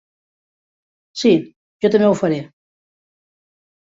[1.23, 1.33] Sí,
[1.85, 2.39] jo també ho faré.